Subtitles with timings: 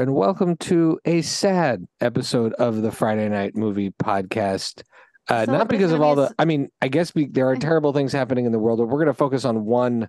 [0.00, 4.82] and welcome to a sad episode of the Friday Night Movie Podcast.
[5.28, 8.10] Uh, not because of all the, I mean, I guess we, there are terrible things
[8.10, 10.08] happening in the world, but we're going to focus on one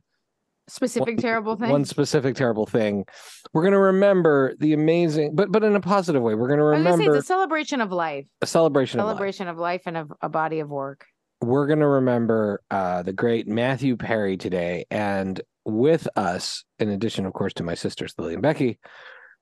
[0.70, 1.70] specific terrible thing.
[1.70, 3.04] one specific terrible thing.
[3.52, 6.36] We're going to remember the amazing, but but in a positive way.
[6.36, 9.12] We're going to was gonna remember it's a celebration of life, a celebration of life.
[9.12, 11.06] celebration of life and of a body of work.
[11.42, 14.86] we're going to remember uh, the great Matthew Perry today.
[14.90, 18.80] And with us, in addition, of course, to my sisters, Lily and Becky,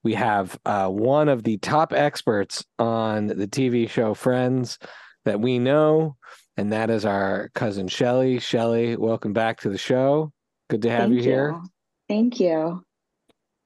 [0.04, 4.80] we have uh, one of the top experts on the TV show Friends
[5.26, 6.16] that we know,
[6.58, 8.40] and that is our cousin Shelly.
[8.40, 10.32] Shelly, welcome back to the show.
[10.70, 11.62] Good to have Thank you here.
[12.08, 12.84] Thank you.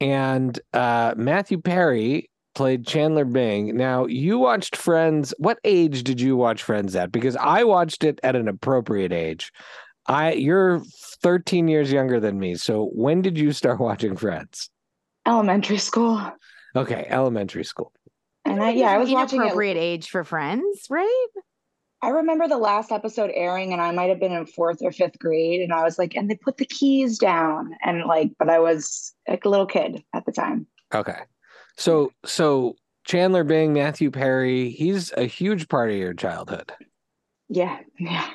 [0.01, 3.75] And uh, Matthew Perry played Chandler Bing.
[3.75, 5.33] Now, you watched Friends.
[5.37, 7.11] What age did you watch Friends at?
[7.11, 9.51] Because I watched it at an appropriate age.
[10.07, 10.81] I you're
[11.21, 12.55] 13 years younger than me.
[12.55, 14.69] So when did you start watching Friends?
[15.25, 16.31] Elementary school.
[16.75, 17.91] Okay, elementary school.
[18.45, 19.45] And I, yeah, I was watching it.
[19.45, 21.27] appropriate age for friends, right?
[22.01, 25.17] I remember the last episode airing, and I might have been in fourth or fifth
[25.19, 25.61] grade.
[25.61, 27.71] And I was like, and they put the keys down.
[27.81, 30.67] And like, but I was like a little kid at the time.
[30.93, 31.19] Okay.
[31.77, 36.73] So so Chandler Bing, Matthew Perry, he's a huge part of your childhood.
[37.47, 37.79] Yeah.
[37.97, 38.29] Yeah.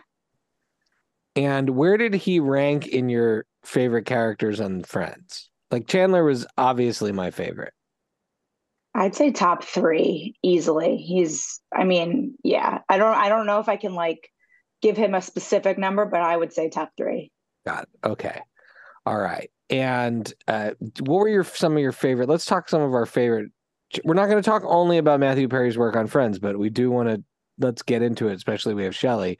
[1.37, 5.48] And where did he rank in your favorite characters on Friends?
[5.71, 7.73] Like Chandler was obviously my favorite.
[8.95, 10.97] I'd say top three easily.
[10.97, 12.79] He's, I mean, yeah.
[12.89, 14.31] I don't, I don't know if I can like
[14.83, 17.31] give him a specific number, but I would say top three.
[17.67, 17.89] Got it.
[18.05, 18.41] Okay.
[19.07, 19.51] All right.
[19.71, 22.29] And uh, what were your some of your favorite?
[22.29, 23.51] Let's talk some of our favorite.
[24.05, 26.91] We're not going to talk only about Matthew Perry's work on Friends, but we do
[26.91, 27.23] want to
[27.59, 28.35] let's get into it.
[28.35, 29.39] Especially we have Shelley.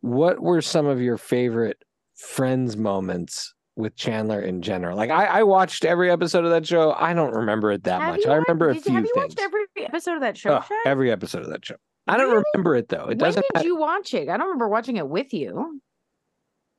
[0.00, 1.82] What were some of your favorite
[2.16, 4.96] Friends moments with Chandler in general?
[4.96, 6.92] Like I, I watched every episode of that show.
[6.92, 8.24] I don't remember it that Have much.
[8.24, 9.24] you I watched- remember a did you- few Have you things.
[9.36, 10.60] watched every episode of that show?
[10.62, 11.76] Oh, every episode of that show.
[12.06, 12.44] I don't Really?
[12.54, 13.04] remember it though.
[13.04, 13.46] It when doesn't.
[13.54, 14.28] did you watch it?
[14.28, 15.80] I don't remember watching it with you.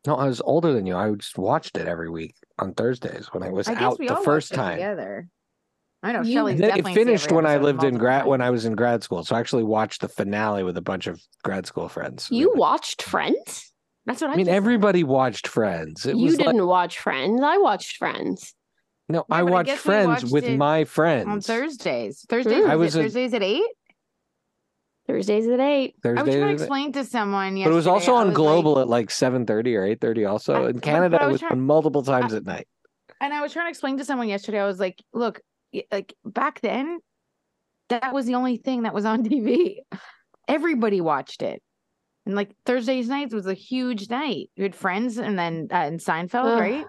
[0.05, 0.97] No, I was older than you.
[0.97, 4.53] I just watched it every week on Thursdays when I was I out the first
[4.53, 4.75] time.
[4.75, 5.29] together.
[6.05, 8.41] I know You- Shelley's it finished when I lived in grad when.
[8.41, 9.23] I was in grad school.
[9.23, 12.27] So I actually watched the finale with a bunch of grad school friends.
[12.29, 12.59] You Really.
[12.59, 13.72] watched Friends?
[14.05, 14.57] That's what I, I mean, just said.
[14.57, 16.05] everybody watched Friends.
[16.05, 17.41] It You was didn't watch Friends.
[17.43, 18.53] I watched Friends.
[19.07, 22.25] no, Yeah, I but I watched Friends watched with my friends on Thursdays.
[22.27, 22.65] Thursdays.
[22.65, 22.69] Hmm?
[22.71, 23.63] I was was it a- Thursdays at eight.
[25.07, 25.95] Thursdays at eight.
[26.01, 27.69] Thursday, I was trying to explain to someone yesterday.
[27.69, 30.25] but it was also on was Global like- at like seven thirty or eight thirty.
[30.25, 32.67] Also I- in Canada, but I it was was trying- on multiple times at night.
[33.19, 34.59] and I was trying to explain to someone yesterday.
[34.59, 35.41] I was like, "Look,
[35.91, 36.99] like back then,
[37.89, 39.77] that was the only thing that was on TV.
[40.47, 41.61] Everybody watched it,
[42.25, 44.49] and like Thursdays nights was a huge night.
[44.55, 46.59] You had Friends, and then uh, and Seinfeld, Ugh.
[46.59, 46.85] right?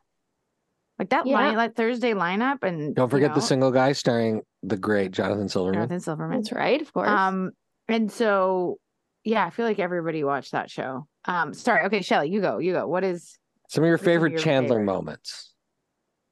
[0.99, 1.35] Like that Yeah.
[1.35, 5.49] line, that Thursday lineup, and Don't you forget the single guy starring the great Jonathan
[5.49, 5.81] Silverman.
[5.81, 6.37] Jonathan Silverman.
[6.39, 7.09] That's right, of course.
[7.09, 7.51] Um,
[7.89, 8.79] and so
[9.25, 11.07] yeah, I feel like everybody watched that show.
[11.25, 12.87] Um, sorry, okay, Shelly, you go, you go.
[12.87, 13.39] What is
[13.71, 14.85] Some of your What are some of favorite your Chandler favorite?
[14.85, 15.51] moments.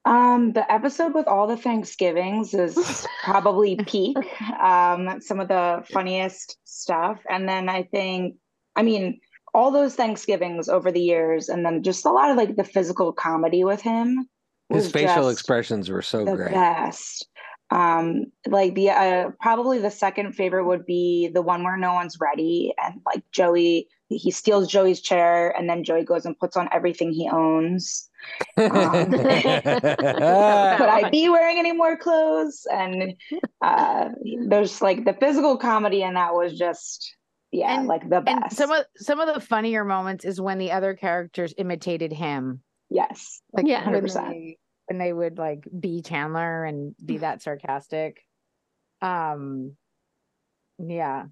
[0.04, 4.16] Um, the episode with all the Thanksgivings is probably peak.
[4.60, 7.20] Um, some of the funniest stuff.
[7.30, 8.36] And then I think,
[8.76, 9.20] I mean,
[9.54, 13.12] all those Thanksgivings over the years, and then just a lot of like the physical
[13.12, 14.28] comedy with him.
[14.70, 16.52] His facial expressions were so the great.
[16.52, 17.26] best.
[17.70, 22.18] Um, like the uh, probably the second favorite would be the one where no one's
[22.20, 26.68] ready, and like Joey, he steals Joey's chair, and then Joey goes and puts on
[26.72, 28.10] everything he owns.
[28.56, 29.26] Um, Could
[30.88, 32.66] I be wearing any more clothes?
[32.70, 33.14] And
[33.62, 34.10] uh,
[34.46, 37.14] there's like the physical comedy, and that was just
[37.52, 38.56] yeah, And- like the and best.
[38.56, 42.62] some of some of the funnier moments is when the other characters imitated him.
[42.90, 43.84] yes, Like Yeah.
[43.84, 44.30] 100%.
[44.30, 48.24] they, when they would like be Chandler and be that sarcastic.
[49.00, 49.76] Um
[50.78, 51.24] yeah.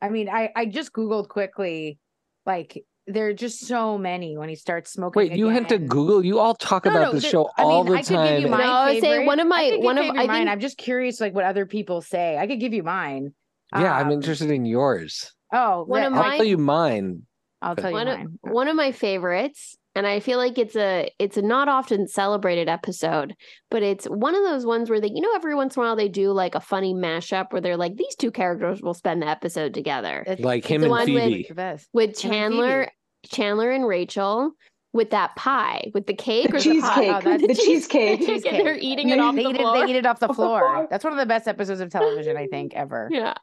[0.00, 1.98] I mean I I just googled quickly
[2.46, 5.20] like there are just so many when he starts smoking.
[5.28, 5.76] Wait, you had to.
[5.78, 6.24] Google.
[6.24, 8.08] You all talk No, about no, this there- show I all mean, the I could
[8.08, 8.50] give you time.
[8.50, 10.28] my No, I would say one of my- I could give one of- I mine.
[10.28, 12.38] think- I'm just curious like what other people say.
[12.38, 13.34] I could give you mine.
[13.76, 15.34] yeah, I'm Um, interested in yours.
[15.54, 17.22] Oh, One let- of I'll mine- tell you mine.
[17.62, 18.38] I'll tell you one of, mine.
[18.42, 22.68] one of my favorites and i feel like it's a it's a not often celebrated
[22.68, 23.32] episode
[23.70, 25.96] but it's one of those ones where they you know every once in a while
[25.96, 29.26] they do like a funny mashup where they're like these two characters will spend the
[29.28, 31.46] episode together It's- Like him the and one with- Phoebe.
[31.54, 32.88] the with Him and chandler
[33.30, 34.50] chandler and rachel
[34.92, 38.28] with that pie with the cake the or the pie cheesecake, Oh, that's- the cheesecake.
[38.28, 40.58] and they're eating it off They the eat, it, they eat it off the floor.
[40.60, 40.86] floor.
[40.90, 43.08] That's one of the best episodes of television I think ever.
[43.10, 43.34] yeah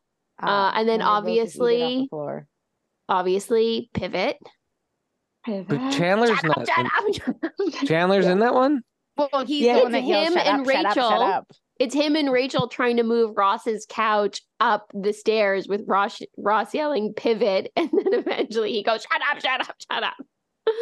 [0.48, 2.48] Uh, and then when they both just eat it off the obviously- floor.
[3.10, 4.38] obviously pivot
[5.46, 6.68] But Chandler's Shut not.
[6.68, 7.88] shut in- up, shut up.
[7.88, 8.82] Chandler's in that one.
[9.18, 9.78] Well, he's Yeah.
[9.80, 11.24] the one It's that him and up, shut up, shut Rachel.
[11.24, 11.48] up."
[11.80, 16.74] It's him and Rachel trying to move Ross's couch up the stairs with Ross Ross
[16.76, 19.42] yelling pivot, and then eventually he goes, "Shut up!
[19.42, 19.76] Shut up!
[19.92, 20.14] Shut up!"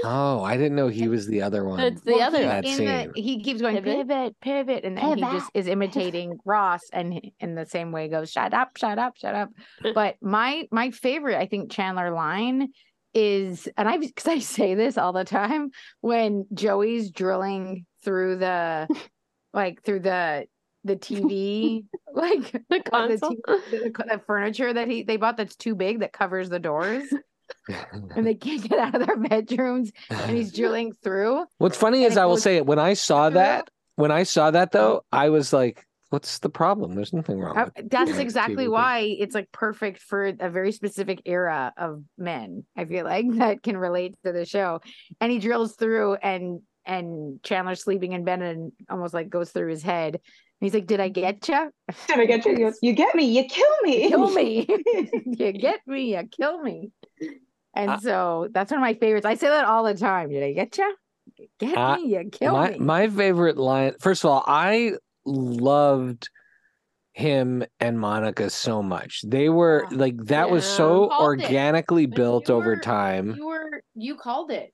[0.04, 1.78] Oh, I didn't know he was the other one.
[1.80, 2.86] That's the Well, other he- That in scene.
[2.86, 4.08] the, he keeps going Pivot.
[4.08, 8.32] pivot, pivot, and then he just is imitating Ross, and in the same way goes,
[8.32, 9.50] "Shut up, shut up, shut up."
[9.96, 12.70] but my my favorite, I think, Chandler line
[13.14, 15.72] is, and I because I say this all the time
[16.02, 18.88] when Joey's drilling through the,
[19.54, 20.46] like through the
[20.86, 22.82] the TV, like the the.
[23.22, 23.36] TV
[23.72, 27.04] the, the furniture that he they bought that's too big that covers the doors,
[28.16, 31.46] and they can't get out of their bedrooms, and he's drilling through.
[31.58, 34.72] What's funny is I will say it when I saw that when I saw that
[34.72, 36.96] though I was like, "What's the problem?
[36.96, 38.72] There's nothing wrong." Uh, with That's exactly TV.
[38.72, 42.64] why it's like perfect for a very specific era of men.
[42.78, 44.80] I feel like that can relate to the show.
[45.20, 49.70] And he drills through and and Chandler's sleeping in bed and almost like goes through
[49.70, 50.22] his head.
[50.62, 51.72] And he's like, "Did I get you?
[52.08, 52.74] Did I get you?
[52.82, 54.10] He You get me, you kill me.
[54.10, 54.68] Kill me!
[55.26, 56.16] you get me?
[56.16, 56.92] You kill me!"
[57.76, 59.26] And Uh, so that's one of my favorites.
[59.26, 60.30] I say that all the time.
[60.30, 60.96] Did I get you?
[61.60, 62.08] Get Uh, me?
[62.16, 62.80] You kill my me.
[62.80, 63.94] my favorite line.
[64.02, 64.94] First of all, I
[65.26, 66.30] loved
[67.14, 69.22] him and Monica so much.
[69.26, 71.44] They were like that was so Called it.
[71.46, 74.74] organically built you over were- time, you were you called it.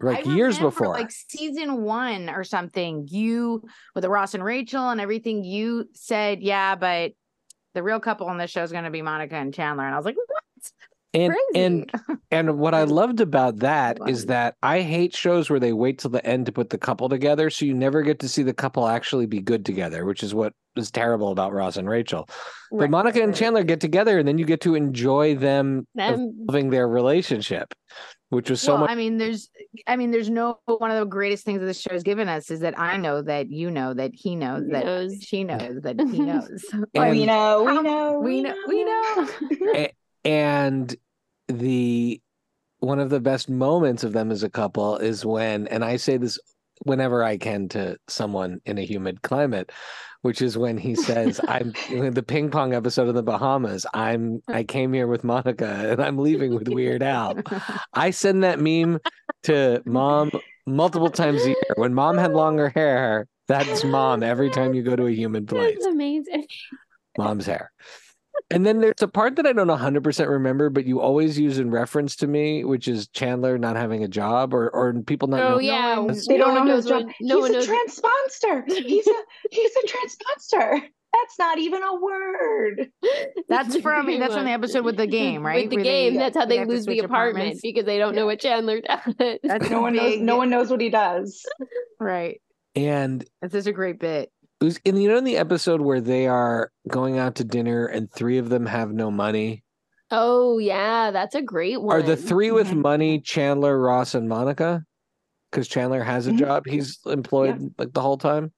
[0.00, 0.88] Like I years before.
[0.88, 3.06] like season one or something.
[3.08, 3.62] You
[3.94, 5.44] with the Ross and Rachel and everything.
[5.44, 7.12] You said, "Yeah, but
[7.74, 9.96] the real couple on this show is going to be Monica and Chandler." And I
[9.96, 10.44] was like, "What?
[11.12, 11.92] and Crazy!" and
[12.30, 16.10] and what I loved about that is that I hate shows where they wait till
[16.10, 18.86] the end to put the couple together, so you never get to see the couple
[18.86, 22.28] actually be good together, which is what is terrible about Ross and Rachel.
[22.72, 23.34] But Monica and.
[23.34, 27.74] Chandler get together, and then you get to enjoy them Them evolving their relationship,
[28.30, 28.90] which was so well, much.
[28.90, 29.50] I mean, there's,
[29.86, 32.50] I mean, there's no one of the greatest things that this show has given us
[32.50, 35.22] is that I know that you know that he knows that knows.
[35.22, 36.64] she knows that he knows.
[36.94, 39.86] And- we know, we know, we know, we know.
[40.24, 40.96] and
[41.48, 42.20] the
[42.78, 46.16] one of the best moments of them as a couple is when and i say
[46.16, 46.38] this
[46.80, 49.70] whenever i can to someone in a humid climate
[50.22, 54.52] which is when he says i'm the ping pong episode of the bahamas i'm hmm.
[54.52, 57.36] i came here with monica and i'm leaving with weird al
[57.94, 58.98] i send that meme
[59.42, 60.30] to mom
[60.66, 64.94] multiple times a year when mom had longer hair that's mom every time you go
[64.94, 66.46] to a humid place That's amazing.
[67.18, 67.72] mom's hair.
[68.50, 71.70] And then there's a part that I don't 100% remember, but you always use in
[71.70, 75.48] reference to me, which is Chandler not having a job or, or people not Oh
[75.50, 75.66] knowing.
[75.66, 77.04] yeah, one- They no don't one know knows his job.
[77.06, 77.66] what- no he's one a knows.
[77.66, 78.64] transponster.
[78.68, 79.14] He's a
[79.50, 80.82] he's a transponster.
[81.12, 82.88] That's not even a word.
[83.48, 85.64] That's from that's from the episode with the game, right?
[85.64, 88.14] With the Where they- game, that's how they they lose the apartment because they don't
[88.14, 88.80] know what Chandler
[89.18, 89.38] does.
[89.42, 90.20] That's No one knows.
[90.20, 91.44] No one knows what he does.
[91.98, 92.40] right.
[92.76, 94.30] And this is a great bit.
[94.60, 97.86] It was, and you know, in the episode where they are going out to dinner
[97.86, 99.64] and three of them have no money,
[100.10, 101.96] oh yeah, that's a great one.
[101.96, 102.82] are the three with Mhm.
[102.82, 104.84] money Chandler, Ross, and Monica?
[105.50, 106.38] Because Chandler has a Mhm.
[106.38, 106.66] job.
[106.66, 108.52] He's employed like the whole time.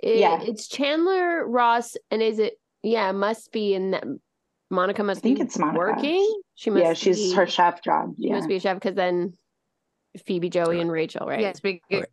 [0.00, 0.40] It- Yeah.
[0.42, 2.60] it's Chandler, Ross, and is it?
[2.82, 4.04] Yeah, it must be in that.
[4.70, 5.78] Monica must think be it's Monica.
[5.78, 6.40] working.
[6.54, 6.82] She must.
[6.84, 8.14] Yeah, she's be, her chef job.
[8.20, 9.36] She must be a chef because then
[10.24, 11.40] Phoebe, Joey, and Rachel, right?
[11.40, 12.04] Yes, because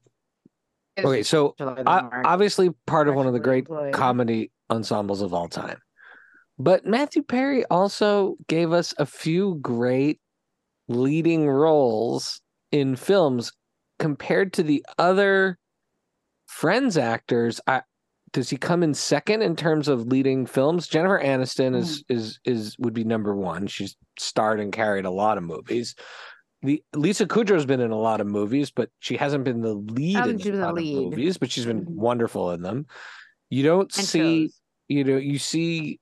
[0.97, 1.23] Okay.
[1.23, 5.21] So Rachel are the o- more obviously part of one of the great comedy ensembles
[5.21, 5.79] of all time.
[6.59, 10.19] But Matthew Perry also gave us a few great
[10.88, 13.51] leading roles in films
[14.00, 15.57] compared to the other
[16.45, 17.59] Friends actors.
[17.65, 17.81] I,
[18.31, 20.88] does he come in second in terms of leading films?
[20.88, 23.65] Jennifer Aniston is is is would be number one.
[23.65, 25.95] She's starred and carried a lot of movies.
[26.63, 30.17] The Lisa Kudrow's been in a lot of movies, but she hasn't been the lead
[30.46, 30.98] in a lot lead.
[30.98, 31.38] of movies.
[31.38, 31.89] But she's been Mhm.
[31.96, 32.86] wonderful in them.
[33.50, 34.62] You don't and see shows.
[34.88, 36.00] you know, you see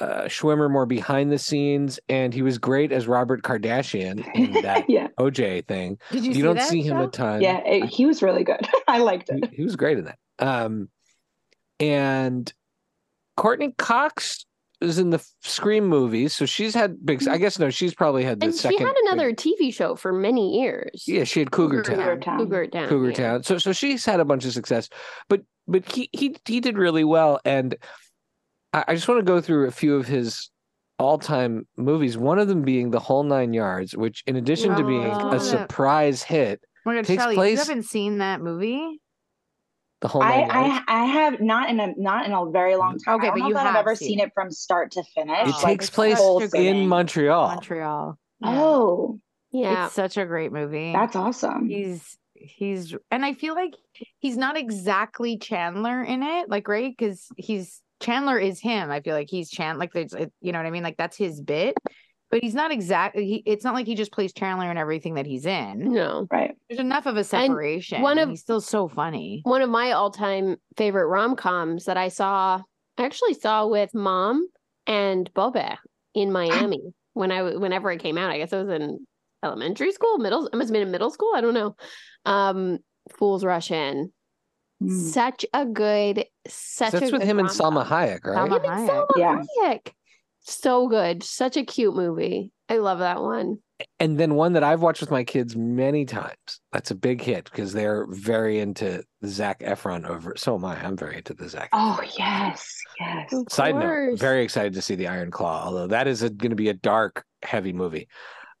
[0.00, 4.88] uh, Schwimmer more behind the scenes, and he was great as Robert Kardashian in that
[4.88, 5.08] yeah.
[5.18, 5.98] OJ thing.
[6.10, 7.10] Did you, You, see don't that see him a show?
[7.10, 7.40] ton.
[7.42, 7.58] Yeah.
[7.66, 8.66] it- he was really good.
[8.88, 10.18] I liked he, he was great in that.
[10.38, 10.88] Um,
[11.78, 12.52] and
[13.36, 14.44] Courteney Cox
[14.80, 17.22] is in the Scream movies, so she's had big.
[17.22, 17.40] I mm-hmm.
[17.42, 18.86] guess no, she's probably had the And she second.
[18.86, 21.04] had another big- TV show for many years.
[21.06, 21.96] yeah, she had Cougar, Cougar Town.
[21.96, 22.38] Cougar Town.
[22.38, 22.88] Cougar Town.
[22.88, 23.16] Cougar yeah.
[23.16, 23.42] Town.
[23.42, 24.88] So so she's had a bunch of success,
[25.28, 27.76] but but he he he did really well, and
[28.72, 30.50] I, I just want to go through a few of his
[30.98, 32.16] all time movies.
[32.18, 35.30] One of them being The Whole Nine Yards, which in addition to being Oh.
[35.32, 39.00] a surprise hit, Oh God, takes Shelly, place- you haven't seen that movie?
[40.00, 43.16] The Whole I, I I have not in a not in a very long time.
[43.16, 44.28] Okay, I don't but know you that I've have ever seen seen it.
[44.28, 45.48] it from start to finish.
[45.48, 46.66] it like, takes place full such a sitting.
[46.82, 47.48] in Montreal.
[47.48, 48.18] Montreal.
[48.40, 48.60] Yeah.
[48.62, 49.20] Oh,
[49.52, 49.90] It's Mm.
[49.90, 50.92] such a great movie.
[50.92, 51.68] that's awesome.
[51.68, 53.74] he's he's and I feel like
[54.20, 56.94] he's not exactly Chandler in it, like right?
[56.96, 58.90] Because he's Chandler is him.
[58.90, 60.82] I feel like he's Chandler, like there's, you know what I mean?
[60.82, 61.76] Like that's his bit,
[62.30, 63.26] but he's not exactly.
[63.26, 65.92] He, it's not like he just plays Chandler in everything that he's in.
[65.92, 66.26] No.
[66.30, 66.54] Right.
[66.68, 68.02] There's enough of a separation.
[68.02, 69.40] one and of- he's still so funny.
[69.44, 72.62] One of my all-time favorite rom-coms that I saw,
[72.98, 74.46] I actually saw with mom
[74.86, 75.76] and Boba
[76.14, 76.80] in Miami
[77.14, 78.30] when I w- whenever it came out.
[78.30, 79.06] I guess it was in
[79.42, 80.48] elementary school, middle.
[80.52, 81.32] i must have been in middle school.
[81.34, 81.76] I don't know.
[82.26, 82.78] Um,
[83.16, 84.12] Fools Rush In.
[84.82, 84.90] Mm.
[85.12, 87.84] Such a good, such That's a with good him and Salma.
[87.84, 88.48] Hayek, right?
[88.48, 89.06] Salma- Him and Hayek.
[89.06, 89.42] Salma Yeah.
[89.62, 89.92] Hayek.
[90.50, 91.22] So good.
[91.22, 92.52] Such a cute movie.
[92.68, 93.58] I love that one.
[93.98, 96.60] and then one that I've watched with my kids many times.
[96.72, 100.34] That's a big hit because they're very into Zac Efron over.
[100.36, 100.76] So am I.
[100.84, 101.70] I'm very into the Zac.
[101.72, 103.32] Oh yes, yes.
[103.32, 106.56] Of Side note, very excited to see the Iron Claw, although that is going to
[106.56, 108.08] be a dark, heavy movie.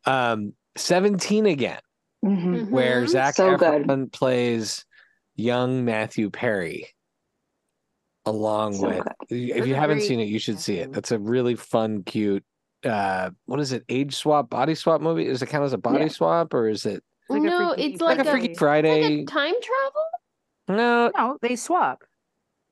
[0.06, 1.80] Um, 17 again,
[2.24, 2.70] Mhm.
[2.70, 3.08] where Mhm.
[3.08, 3.82] Zac So good.
[3.82, 4.84] Efron plays
[5.36, 6.88] young Matthew Perry,
[8.26, 9.06] along So with.
[9.30, 10.92] If you haven't great seen it, you should see it.
[10.92, 12.44] That's a really fun, cute.
[12.84, 13.84] Uh, what is it?
[13.88, 15.24] Age swap, body swap movie?
[15.24, 16.08] Does it count as a body Yeah.
[16.08, 18.88] swap, or is it Like a no, Freaky it's like, like, a a, Freaky Friday.
[19.00, 19.16] Friday?
[19.18, 20.02] like a time travel.
[20.68, 22.02] no, No, they swap.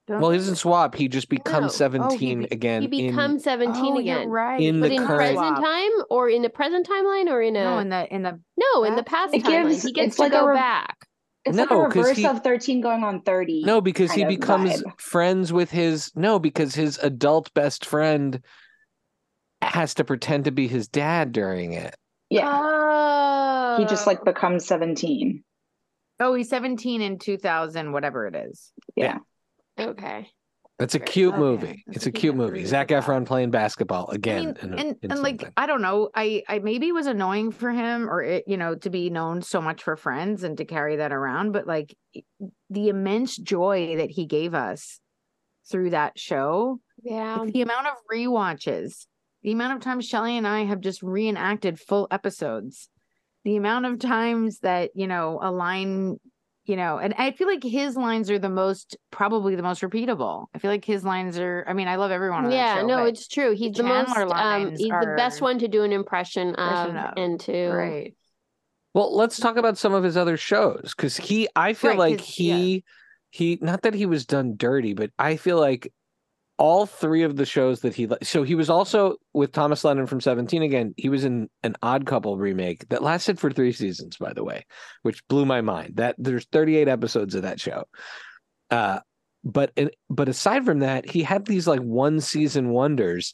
[0.06, 0.94] Don't well, he doesn't swap.
[0.94, 1.68] He just becomes No.
[1.68, 2.80] seventeen Oh, be- again.
[2.90, 4.28] He in- becomes 17 Oh, you're again.
[4.30, 4.58] right.
[4.58, 7.64] in But the in current- present time or in the present timeline or in a
[7.64, 9.32] No, in the in the no, in the past?
[9.32, 9.68] past It timeline.
[9.68, 11.06] gives- he gets it's to like a go re- back.
[11.44, 13.62] It's like a reverse he- of thirteen going on thirty.
[13.64, 15.00] No, because he becomes vibe.
[15.00, 18.42] friends with his no, because his adult best friend
[19.62, 21.94] has to pretend to be his dad during it.
[22.30, 23.76] Yeah, Oh.
[23.78, 24.24] he just like oh.
[24.24, 25.44] becomes seventeen.
[26.20, 28.72] oh, he's 17 in 2000, whatever it is.
[28.96, 29.18] Yeah,
[29.78, 30.28] okay.
[30.80, 31.40] Oh, it's a cute Okay.
[31.40, 31.84] movie.
[31.86, 32.62] That's It's a a cute cute movie movie.
[32.62, 32.88] to Zac.
[32.88, 34.44] Efron playing basketball I again.
[34.46, 35.50] mean, in and in and like.
[35.56, 38.76] I don't know, I I maybe it was annoying for him or it, you know,
[38.76, 41.96] to be known so much for Friends and to carry that around, but like
[42.70, 45.00] the immense joy that he gave us
[45.68, 47.36] through that show, Yeah.
[47.40, 49.06] like, the amount of rewatches,
[49.42, 52.88] the amount of times Shelly and I have just reenacted full episodes,
[53.44, 56.18] the amount of times that you know a line.
[56.68, 60.48] You know, and I feel like his lines are the most, probably the most repeatable.
[60.54, 61.64] I feel like his lines are.
[61.66, 63.54] I mean, I love everyone on Yeah, show, no, it's true.
[63.56, 67.14] He's the most um he's the best one to do an impression of, Impression of,
[67.16, 68.14] and to right.
[68.94, 72.20] Well, let's talk about some of his other shows because he, I feel Right, like
[72.20, 72.56] 'cause- yeah.
[72.56, 72.84] he,
[73.30, 75.92] he, not that he was done dirty, but I feel like
[76.58, 80.20] all three of the shows that he, so he was also with Thomas Lennon from
[80.20, 80.92] 17 again.
[80.96, 84.66] He was in an Odd Couple remake that lasted for three seasons, by the way,
[85.02, 85.96] which blew my mind.
[85.96, 87.84] That there's 38 episodes of that show.
[88.70, 89.00] Uh,
[89.44, 89.72] but
[90.10, 93.32] but aside from that, he had these like one season wonders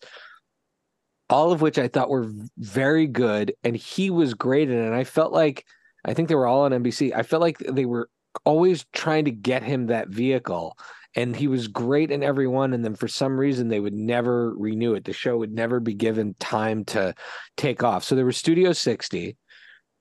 [1.31, 4.87] all of which I thought were very good, and he was great in it.
[4.87, 5.65] And I felt like
[6.05, 7.15] I think they were all on NBC.
[7.15, 8.09] I felt like they were
[8.45, 10.77] always trying to get him that vehicle,
[11.15, 12.73] and he was great in every one.
[12.73, 15.05] And then for some reason, they would never renew it.
[15.05, 17.15] The show would never be given time to
[17.57, 18.05] take off.
[18.05, 19.37] So there was Studio 60,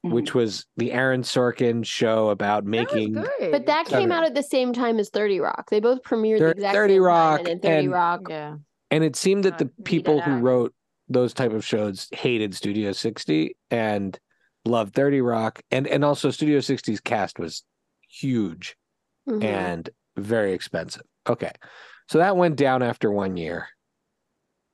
[0.05, 0.15] Mm-hmm.
[0.15, 3.13] which was the Aaron Sorkin show about making.
[3.13, 5.69] But that came out at the same time as 30 Rock.
[5.69, 8.21] They both premiered Thir- the exact 30 same time, Rock and 30 and- Rock.
[8.29, 8.55] yeah.
[8.91, 10.73] And it seemed that the people who wrote
[11.07, 14.19] those type of shows hated Studio 60 and
[14.65, 15.61] loved 30 Rock.
[15.71, 17.63] And and also Studio 60's cast was
[18.13, 18.75] huge
[19.27, 19.43] Mhm.
[19.43, 21.03] and very expensive.
[21.27, 21.51] Okay.
[22.10, 23.67] So that went down after one year.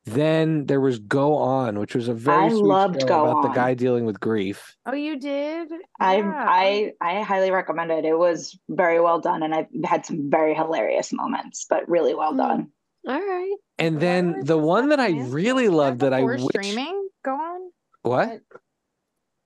[0.05, 3.41] Then there was Go On, which was a very I sweet loved show Go about
[3.43, 4.75] the guy dealing with grief.
[4.85, 5.71] Oh, you did?
[5.99, 6.45] I Yeah.
[6.47, 8.05] I I highly recommend it.
[8.05, 12.31] It was very well done, and I've had some very hilarious moments, but really well
[12.31, 12.37] Hmm.
[12.37, 12.71] done.
[13.07, 13.55] All right.
[13.77, 17.31] And then was the one that I really loved that I before wish streaming go
[17.33, 17.71] on.
[18.01, 18.41] what?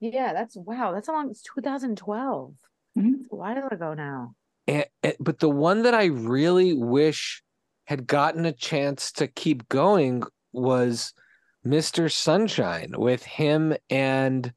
[0.00, 0.92] Yeah, that's wow.
[0.92, 1.30] That's how long.
[1.30, 2.54] It's 2012.
[2.98, 3.20] Mhm.
[3.20, 4.34] It's a while ago now.
[4.66, 7.42] And, and- but the one that I really wish
[7.86, 10.22] had gotten a chance to keep going
[10.52, 11.12] was
[11.66, 12.10] Mr.
[12.10, 14.52] Sunshine with him and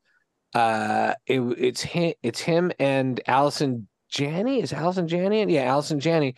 [0.54, 6.36] uh it, it's him it's him and Allison Janney is Allison Janney yeah Allison Janney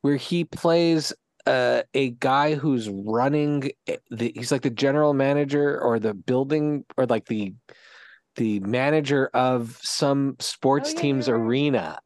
[0.00, 1.12] where he plays
[1.46, 6.84] uh a guy who's running eh, the he's like the general manager or the building
[6.96, 7.54] or like the
[8.36, 11.98] the manager of some sports oh, yeah, team's arena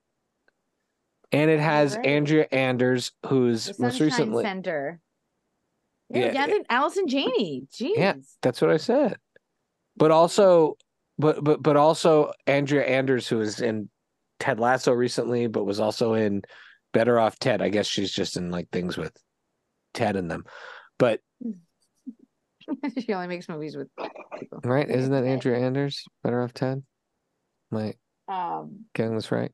[1.32, 2.06] and it has right.
[2.06, 5.00] Andrea Anders who's most recently Center.
[6.08, 6.58] Yeah, Yeah, yeah.
[6.70, 7.66] Allison Janney.
[7.72, 7.96] Jeez.
[7.96, 8.14] Yeah.
[8.42, 9.16] That's what I said.
[9.96, 10.76] But also,
[11.18, 13.88] but but but also Andrea Anders, who was in
[14.38, 16.42] Ted Lasso recently, but was also in
[16.92, 17.62] Better Off Ted.
[17.62, 19.16] I guess she's just in like things with
[19.94, 20.44] Ted in them.
[20.98, 21.20] But
[22.98, 23.88] she only makes movies with.
[24.64, 26.04] Right, isn't that Andrea Anders?
[26.22, 26.82] Better Off Ted?
[27.72, 27.94] Am I
[28.32, 29.52] Um, getting this right?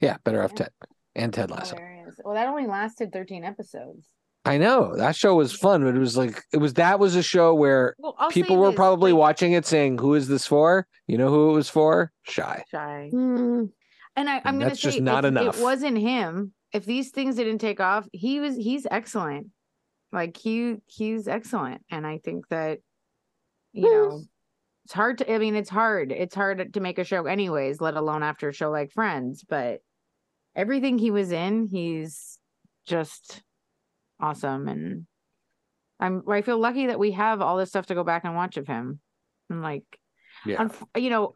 [0.00, 0.70] Yeah, better off Ted
[1.14, 1.76] and Ted Lasso.
[2.24, 4.08] Well, that only lasted 13 episodes.
[4.46, 7.22] I know that show was fun, but it was like it was that was a
[7.22, 10.86] show where Well, people were this, probably like, watching it saying, "Who is this for?"
[11.06, 12.10] You know who it was for?
[12.22, 12.64] Shy.
[12.70, 13.08] shy.
[13.12, 13.64] Hmm.
[14.16, 15.58] And I, I'm And gonna that's say just not enough.
[15.58, 16.54] It wasn't him.
[16.72, 19.48] If these things didn't take off, he was he's excellent.
[20.10, 22.78] Like he he's excellent, and I think that
[23.72, 24.22] you know
[24.90, 25.32] it's hard to.
[25.32, 26.10] I mean, it's hard.
[26.10, 27.80] It's hard to make a show, anyways.
[27.80, 29.44] Let alone after a show like Friends.
[29.48, 29.82] But
[30.56, 32.38] everything he was in, he's
[32.86, 33.40] just
[34.18, 35.06] awesome, and
[36.00, 36.22] I'm.
[36.28, 38.66] I feel lucky that we have all this stuff to go back and watch of
[38.66, 38.98] him.
[39.48, 39.84] And like,
[40.44, 40.68] Yeah.
[40.96, 41.34] you know,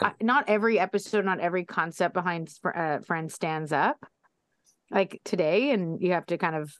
[0.00, 3.96] I, not every episode, not every concept behind uh, Friends stands up
[4.92, 6.72] like today, and you have to kind of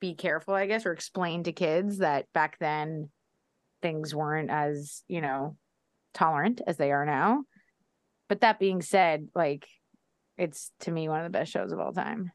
[0.00, 3.10] be careful, I guess, or explain to kids that back then
[3.82, 5.56] things weren't as you know
[6.14, 7.44] tolerant as they are now.
[8.28, 9.66] But that being said, like
[10.36, 12.30] it's to me one of the best shows of all time.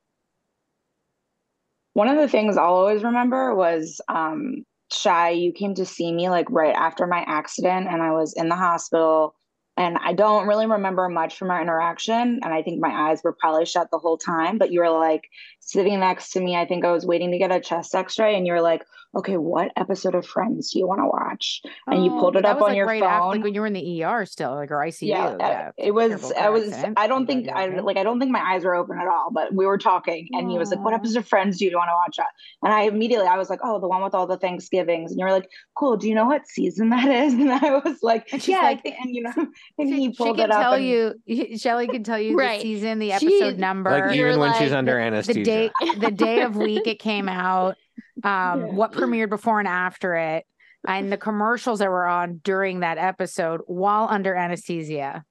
[1.94, 6.30] One of the things I'll always remember was um, Shy, you came to see me
[6.30, 9.36] like right after my accident, and I was in the hospital.
[9.76, 12.40] And I don't really remember much from our interaction.
[12.44, 14.60] And I think my eyes were probably shut the whole time.
[14.60, 15.24] But you were like
[15.62, 16.56] sitting next to me.
[16.56, 18.38] I think I was waiting to get a chest x ray.
[18.38, 18.84] And you were like,
[19.16, 21.62] okay, what episode of Friends do you want to watch?
[21.88, 23.30] And you pulled it Oh, up was, on like, your right after, phone.
[23.32, 25.08] like when you were in the ER still, like or ICU.
[25.08, 26.98] yeah, Yeah, it was i was accident.
[27.00, 29.54] i don't think i like i don't think my eyes were open at all but
[29.54, 31.94] we were talking and he was like what episode of friends do you want to
[31.94, 32.28] watch that
[32.64, 35.26] and i immediately i was like oh the one with all the thanksgivings and you
[35.26, 38.42] were like cool do you know what season that is and i was like And
[38.42, 39.34] she's yeah like- think, and you know
[39.78, 41.58] and She, he she pulled can it up tell and- you.
[41.58, 42.58] Shelly can tell you Right.
[42.62, 45.44] the season, the She- episode number, Like even when she's like, under the anesthesia.
[45.44, 47.76] day, the day of week it came out,
[48.24, 48.74] um, Yeah.
[48.74, 50.46] what premiered before and after it,
[50.88, 55.24] and the commercials that were on during that episode while under anesthesia.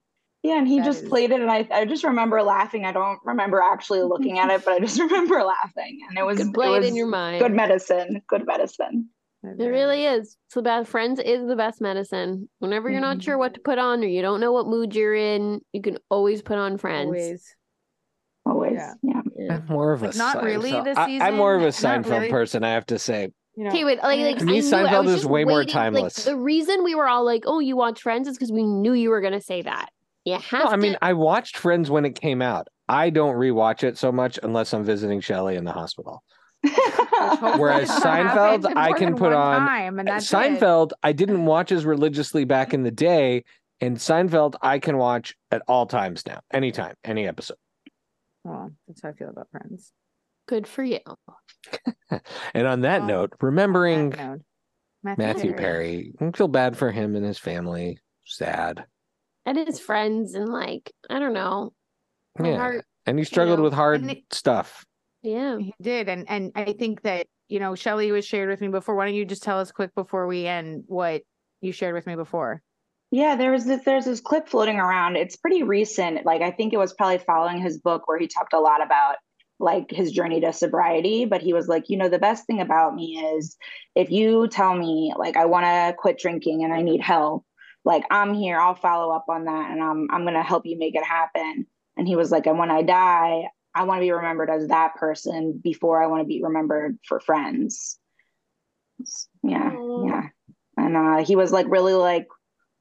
[0.43, 2.93] yeah and he That just is- played it and I, I just remember laughing i
[2.93, 6.55] don't remember actually looking at it but i just remember laughing and it was Could
[6.55, 7.41] play it it was in your mind.
[7.41, 9.09] good medicine good medicine
[9.45, 10.37] It really is.
[10.47, 10.89] It's the best.
[10.89, 12.49] Friends is the best medicine.
[12.61, 15.17] Whenever you're not sure what to put on or you don't know what mood you're
[15.17, 17.07] in, you can always put on Friends.
[17.07, 17.57] Always.
[18.47, 18.95] Always Yeah.
[19.03, 19.61] yeah Yeah.
[19.69, 22.31] More of a Like, not really Seinfeld- this I, am more of a Seinfeld really.
[22.31, 23.29] person, I have to say.
[23.57, 24.73] You know, Okay, wait, like, like To me, I knew it.
[24.75, 26.25] I Seinfeld is just way more waiting, like, timeless.
[26.25, 29.11] the reason we were all like, "Oh, you watch Friends," is because we knew you
[29.11, 29.91] were going to say that.
[30.25, 30.97] You have No, I mean.
[31.03, 32.69] I watched Friends when it came out.
[32.89, 36.23] I don't rewatch it so much unless I'm visiting Shelley in the hospital.
[36.63, 40.35] Whereas it's Seinfeld, I can put on- time, and that's it.
[40.37, 43.45] Seinfeld, I didn't watch as religiously back in the day,
[43.81, 47.57] and Seinfeld, I can watch at all times now, anytime, any episode.
[48.45, 49.93] Well, that's how I feel about Friends.
[50.49, 50.99] Good for you.
[52.55, 54.41] And on that Well, note, remembering That note.
[55.19, 57.99] Matthew Perry, I feel bad for him and his family.
[58.27, 58.85] Sad.
[59.47, 61.73] And his friends, and like, I don't know.
[62.39, 62.57] My Yeah.
[62.59, 64.85] heart, And he struggled know, with hard it- stuff.
[65.23, 65.59] yeah.
[65.59, 68.95] He did, and and I think that you know Shelly was shared with me before.
[68.95, 71.23] Why don't you just tell us quick before we end what
[71.63, 72.61] you shared with me before?
[73.13, 75.17] Yeah, there was this there's this clip floating around.
[75.17, 76.25] It's pretty recent.
[76.25, 79.17] Like I think it was probably following his book where he talked a lot about
[79.61, 82.95] like his journey to sobriety, but he was like, you know, the best thing about
[82.95, 83.57] me is
[83.95, 87.45] if you tell me like I want to quit drinking and I need help,
[87.85, 90.79] like I'm here, I'll follow up on that and I'm I'm going to help you
[90.79, 91.67] make it happen.
[91.99, 93.43] And he was like, and when I die,
[93.75, 97.21] I want to be remembered as that person before I want to be remembered for
[97.21, 97.99] friends.
[99.43, 100.23] Yeah, yeah.
[100.79, 102.27] And uh he was like really like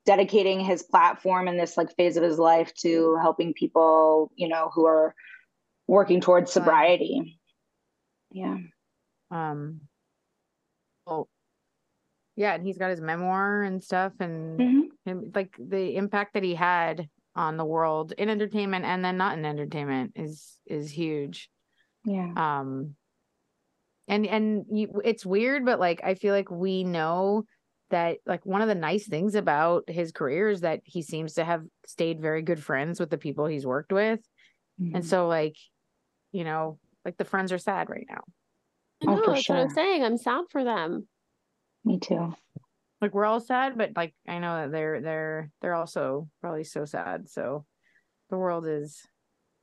[0.06, 4.72] dedicating his platform in this like phase of his life to helping people, you know,
[4.74, 5.14] who are
[5.88, 7.40] working towards sobriety.
[8.32, 8.58] Yeah.
[9.30, 9.82] Um.
[11.06, 11.28] Oh.
[12.36, 14.82] Yeah, and he's got his memoir and stuff, and Mhm.
[15.06, 19.38] him, like the impact that he had on the world in entertainment and then not
[19.38, 21.50] in entertainment is is huge.
[22.04, 22.34] Yeah.
[22.36, 22.96] um
[24.08, 27.44] and and you, it's weird but like i feel like we know
[27.92, 31.44] that like one of the nice things about his career is that he seems to
[31.46, 34.20] have stayed very good friends with the people he's worked with
[34.82, 34.96] Mm-hmm.
[34.96, 35.58] and so like
[36.32, 38.22] you know like the friends are sad right now
[39.08, 40.04] I Oh, know, for that's what I'm saying.
[40.04, 41.08] I'm sad for them.
[41.84, 42.34] Me too.
[43.02, 46.86] like we're all sad but like i know that they're they're they're also probably so
[46.86, 47.66] sad so
[48.30, 49.02] the world is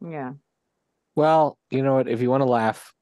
[0.05, 0.33] yeah
[1.17, 2.09] Well, you know what?
[2.09, 2.93] If you want to laugh,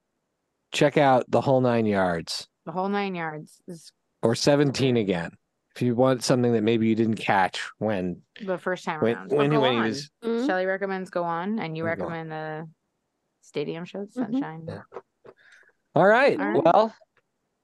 [0.73, 3.91] check out the whole nine yards the whole nine yards is
[4.27, 5.31] or 17 again.
[5.77, 9.31] If you want something that maybe you didn't catch when the first time when around
[9.31, 9.85] when, he- when he On.
[9.85, 10.47] was Mhm.
[10.47, 11.99] Shelly recommends go on, and you Go On.
[11.99, 12.69] recommend the
[13.43, 14.12] stadium show, Mhm.
[14.12, 14.65] Sunshine.
[14.67, 14.81] Yeah.
[15.95, 16.39] All right.
[16.41, 16.65] All right.
[16.65, 16.95] Well,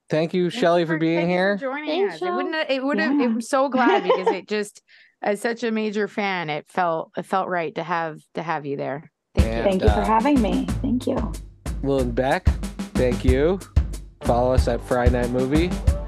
[0.08, 1.56] thank you, Thank Shelly, you for being thank you here.
[1.56, 2.22] joining Thanks, us.
[2.22, 2.70] It wouldn't.
[2.70, 3.12] It would have.
[3.18, 3.24] Yeah.
[3.24, 4.82] I'm so glad because it just,
[5.22, 8.76] as such a major fan, it felt it felt right to have to have you
[8.76, 9.10] there.
[9.34, 9.62] Thank And, you.
[9.70, 10.66] Thank you for uh, having me.
[10.82, 11.32] Thank you.
[11.82, 12.46] Will and Beck,
[12.94, 13.58] thank you.
[14.22, 15.68] Follow us at Friday Night Movie,